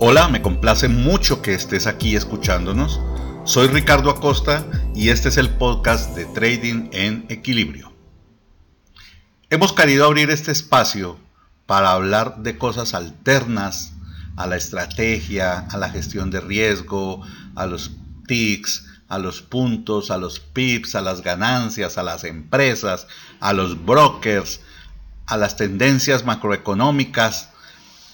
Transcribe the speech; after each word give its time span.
Hola, 0.00 0.28
me 0.28 0.42
complace 0.42 0.86
mucho 0.86 1.42
que 1.42 1.54
estés 1.54 1.88
aquí 1.88 2.14
escuchándonos. 2.14 3.00
Soy 3.42 3.66
Ricardo 3.66 4.10
Acosta 4.10 4.64
y 4.94 5.08
este 5.08 5.28
es 5.28 5.38
el 5.38 5.50
podcast 5.50 6.14
de 6.14 6.24
Trading 6.26 6.88
en 6.92 7.26
Equilibrio. 7.28 7.92
Hemos 9.50 9.72
querido 9.72 10.04
abrir 10.04 10.30
este 10.30 10.52
espacio 10.52 11.18
para 11.66 11.90
hablar 11.90 12.44
de 12.44 12.56
cosas 12.56 12.94
alternas 12.94 13.94
a 14.36 14.46
la 14.46 14.54
estrategia, 14.54 15.66
a 15.68 15.76
la 15.78 15.90
gestión 15.90 16.30
de 16.30 16.42
riesgo, 16.42 17.20
a 17.56 17.66
los 17.66 17.90
TICs, 18.28 18.86
a 19.08 19.18
los 19.18 19.42
puntos, 19.42 20.12
a 20.12 20.16
los 20.16 20.38
PIPs, 20.38 20.94
a 20.94 21.00
las 21.00 21.22
ganancias, 21.22 21.98
a 21.98 22.04
las 22.04 22.22
empresas, 22.22 23.08
a 23.40 23.52
los 23.52 23.84
brokers, 23.84 24.60
a 25.26 25.36
las 25.36 25.56
tendencias 25.56 26.24
macroeconómicas, 26.24 27.48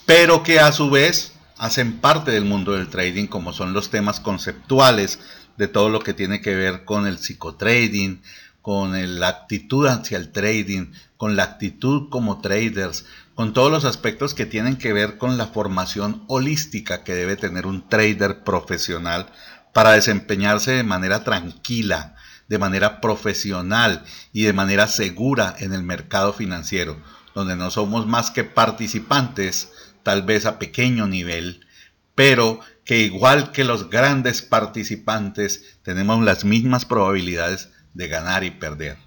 pero 0.06 0.42
que 0.42 0.60
a 0.60 0.72
su 0.72 0.88
vez 0.88 1.33
hacen 1.58 1.98
parte 1.98 2.30
del 2.30 2.44
mundo 2.44 2.72
del 2.72 2.88
trading, 2.88 3.26
como 3.26 3.52
son 3.52 3.72
los 3.72 3.90
temas 3.90 4.20
conceptuales 4.20 5.18
de 5.56 5.68
todo 5.68 5.88
lo 5.88 6.00
que 6.00 6.14
tiene 6.14 6.40
que 6.40 6.54
ver 6.54 6.84
con 6.84 7.06
el 7.06 7.18
psicotrading, 7.18 8.22
con 8.60 9.20
la 9.20 9.28
actitud 9.28 9.86
hacia 9.86 10.16
el 10.16 10.32
trading, 10.32 10.92
con 11.16 11.36
la 11.36 11.44
actitud 11.44 12.08
como 12.08 12.40
traders, 12.40 13.04
con 13.34 13.52
todos 13.52 13.70
los 13.70 13.84
aspectos 13.84 14.32
que 14.32 14.46
tienen 14.46 14.76
que 14.76 14.92
ver 14.92 15.18
con 15.18 15.36
la 15.36 15.48
formación 15.48 16.24
holística 16.28 17.04
que 17.04 17.14
debe 17.14 17.36
tener 17.36 17.66
un 17.66 17.88
trader 17.88 18.42
profesional 18.42 19.26
para 19.72 19.92
desempeñarse 19.92 20.72
de 20.72 20.82
manera 20.82 21.24
tranquila, 21.24 22.14
de 22.48 22.58
manera 22.58 23.00
profesional 23.00 24.04
y 24.32 24.44
de 24.44 24.52
manera 24.52 24.86
segura 24.86 25.54
en 25.58 25.72
el 25.72 25.82
mercado 25.82 26.32
financiero, 26.32 26.96
donde 27.34 27.56
no 27.56 27.70
somos 27.70 28.06
más 28.06 28.30
que 28.30 28.44
participantes 28.44 29.72
tal 30.04 30.22
vez 30.22 30.46
a 30.46 30.60
pequeño 30.60 31.08
nivel, 31.08 31.66
pero 32.14 32.60
que 32.84 33.00
igual 33.00 33.50
que 33.50 33.64
los 33.64 33.90
grandes 33.90 34.42
participantes 34.42 35.78
tenemos 35.82 36.22
las 36.24 36.44
mismas 36.44 36.84
probabilidades 36.84 37.70
de 37.94 38.06
ganar 38.06 38.44
y 38.44 38.52
perder. 38.52 38.98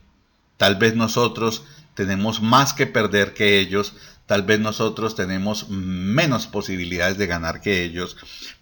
Tal 0.58 0.76
vez 0.76 0.96
nosotros 0.96 1.64
tenemos 1.94 2.42
más 2.42 2.74
que 2.74 2.88
perder 2.88 3.34
que 3.34 3.60
ellos, 3.60 3.96
tal 4.28 4.44
vez 4.44 4.60
nosotros 4.60 5.16
tenemos 5.16 5.70
menos 5.70 6.46
posibilidades 6.46 7.18
de 7.18 7.28
ganar 7.28 7.62
que 7.62 7.84
ellos, 7.84 8.18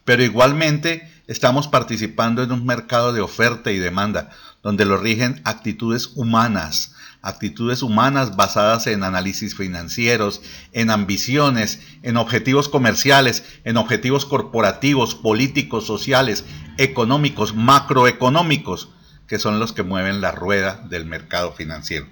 pero 0.05 0.23
igualmente 0.23 1.11
estamos 1.27 1.67
participando 1.67 2.43
en 2.43 2.51
un 2.51 2.65
mercado 2.65 3.11
de 3.11 3.21
oferta 3.21 3.71
y 3.71 3.79
demanda, 3.79 4.29
donde 4.63 4.85
lo 4.85 4.97
rigen 4.97 5.41
actitudes 5.43 6.11
humanas, 6.15 6.95
actitudes 7.21 7.81
humanas 7.81 8.35
basadas 8.35 8.85
en 8.85 9.03
análisis 9.03 9.55
financieros, 9.55 10.41
en 10.71 10.91
ambiciones, 10.91 11.79
en 12.03 12.17
objetivos 12.17 12.69
comerciales, 12.69 13.43
en 13.63 13.77
objetivos 13.77 14.25
corporativos, 14.27 15.15
políticos, 15.15 15.87
sociales, 15.87 16.45
económicos, 16.77 17.55
macroeconómicos, 17.55 18.89
que 19.27 19.39
son 19.39 19.59
los 19.59 19.73
que 19.73 19.81
mueven 19.81 20.21
la 20.21 20.31
rueda 20.31 20.85
del 20.87 21.05
mercado 21.05 21.51
financiero. 21.53 22.07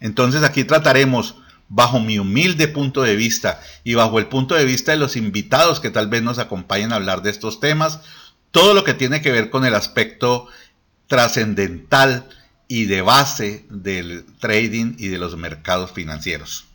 Entonces 0.00 0.42
aquí 0.42 0.64
trataremos, 0.64 1.36
bajo 1.70 1.98
mi 2.00 2.18
humilde 2.18 2.68
punto 2.68 3.00
de 3.00 3.16
vista 3.16 3.60
y 3.82 3.94
bajo 3.94 4.18
el 4.18 4.26
punto 4.26 4.54
de 4.54 4.66
vista 4.66 4.92
de 4.92 4.98
los 4.98 5.16
invitados 5.16 5.80
que 5.80 5.90
tal 5.90 6.08
vez 6.08 6.22
nos 6.22 6.38
acompañen 6.38 6.92
a 6.92 6.96
hablar 6.96 7.22
de 7.22 7.30
estos 7.30 7.60
temas, 7.60 8.00
todo 8.50 8.74
lo 8.74 8.84
que 8.84 8.92
tiene 8.92 9.22
que 9.22 9.32
ver 9.32 9.48
con 9.48 9.64
el 9.64 9.74
aspecto 9.74 10.48
trascendental, 11.06 12.28
y 12.70 12.84
de 12.84 13.02
base 13.02 13.66
del 13.68 14.24
trading 14.38 14.94
y 14.96 15.08
de 15.08 15.18
los 15.18 15.36
mercados 15.36 15.90
financieros. 15.90 16.66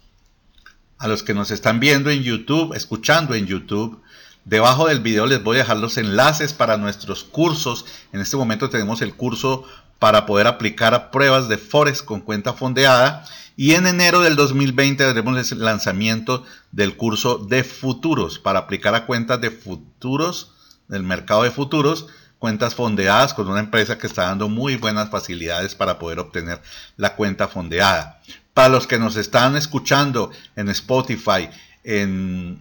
A 0.98 1.08
los 1.08 1.24
que 1.24 1.34
nos 1.34 1.52
están 1.52 1.80
viendo 1.80 2.10
en 2.10 2.22
YouTube, 2.22 2.74
escuchando 2.74 3.34
en 3.34 3.48
YouTube, 3.48 4.02
debajo 4.44 4.90
del 4.90 5.00
video 5.00 5.26
les 5.26 5.42
voy 5.42 5.56
a 5.56 5.60
dejar 5.60 5.78
los 5.78 5.98
enlaces 5.98 6.52
para 6.52 6.76
nuestros 6.76 7.24
cursos. 7.24 7.86
En 8.12 8.20
este 8.20 8.36
momento 8.36 8.70
tenemos 8.70 9.02
el 9.02 9.16
curso 9.16 9.64
para 10.00 10.26
poder 10.26 10.48
aplicar 10.48 10.94
a 10.94 11.12
pruebas 11.12 11.48
de 11.48 11.58
Forex 11.58 12.02
con 12.02 12.22
cuenta 12.22 12.54
fondeada. 12.54 13.26
Y 13.58 13.74
en 13.74 13.88
enero 13.88 14.22
del 14.22 14.36
2020 14.36 15.04
tendremos 15.04 15.52
el 15.52 15.60
lanzamiento 15.60 16.44
del 16.72 16.98
curso 16.98 17.38
de 17.38 17.64
futuros 17.64 18.38
para 18.38 18.60
aplicar 18.60 18.96
a 18.96 19.06
cuentas 19.06 19.40
de 19.40 19.52
futuros, 19.52 20.52
del 20.88 21.04
mercado 21.04 21.44
de 21.44 21.52
futuros, 21.52 22.08
cuentas 22.40 22.76
fondeadas 22.76 23.34
con 23.34 23.48
una 23.48 23.60
empresa 23.60 23.98
que 23.98 24.08
está 24.08 24.24
dando 24.24 24.50
muy 24.50 24.76
buenas 24.76 25.10
facilidades 25.10 25.74
para 25.74 25.98
poder 25.98 26.20
obtener 26.20 26.62
la 26.98 27.16
cuenta 27.16 27.48
fondeada. 27.48 28.22
Para 28.54 28.70
los 28.70 28.88
que 28.88 29.00
nos 29.00 29.16
están 29.16 29.56
escuchando 29.56 30.32
en 30.56 30.70
Spotify, 30.70 31.50
en, 31.84 32.60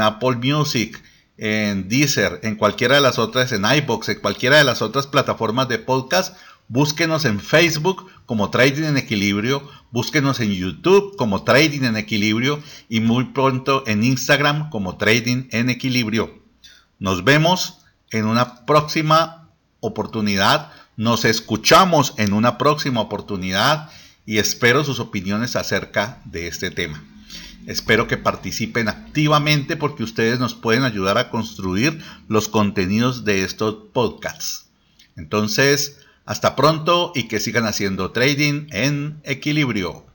Apple 0.00 0.36
Music, 0.36 1.02
en 1.36 1.88
Deezer, 1.88 2.40
en 2.42 2.56
cualquiera 2.56 2.96
de 2.96 3.00
las 3.00 3.18
otras, 3.18 3.52
en 3.52 3.64
iBox, 3.64 4.08
en 4.08 4.20
cualquiera 4.20 4.58
de 4.58 4.64
las 4.64 4.82
otras 4.82 5.06
plataformas 5.06 5.68
de 5.68 5.78
podcast, 5.78 6.36
búsquenos 6.68 7.24
en 7.24 7.40
Facebook 7.40 8.10
como 8.26 8.50
Trading 8.50 8.84
en 8.84 8.96
Equilibrio, 8.96 9.68
búsquenos 9.90 10.40
en 10.40 10.52
YouTube 10.52 11.16
como 11.16 11.42
Trading 11.44 11.82
en 11.82 11.96
Equilibrio 11.96 12.62
y 12.88 13.00
muy 13.00 13.26
pronto 13.26 13.84
en 13.86 14.04
Instagram 14.04 14.70
como 14.70 14.96
Trading 14.96 15.48
en 15.50 15.70
Equilibrio. 15.70 16.42
Nos 16.98 17.24
vemos 17.24 17.78
en 18.10 18.26
una 18.26 18.64
próxima 18.64 19.50
oportunidad. 19.80 20.70
Nos 20.96 21.24
escuchamos 21.24 22.14
en 22.16 22.32
una 22.32 22.58
próxima 22.58 23.00
oportunidad 23.00 23.90
y 24.24 24.38
espero 24.38 24.84
sus 24.84 25.00
opiniones 25.00 25.56
acerca 25.56 26.22
de 26.24 26.46
este 26.46 26.70
tema. 26.70 27.02
Espero 27.66 28.08
que 28.08 28.16
participen 28.16 28.88
activamente 28.88 29.76
porque 29.76 30.02
ustedes 30.02 30.38
nos 30.38 30.54
pueden 30.54 30.82
ayudar 30.82 31.18
a 31.18 31.30
construir 31.30 32.02
los 32.28 32.48
contenidos 32.48 33.24
de 33.24 33.44
estos 33.44 33.76
podcasts. 33.92 34.66
Entonces, 35.16 35.98
hasta 36.24 36.56
pronto 36.56 37.12
y 37.14 37.24
que 37.24 37.40
sigan 37.40 37.66
haciendo 37.66 38.12
trading 38.12 38.68
en 38.70 39.20
equilibrio. 39.24 40.11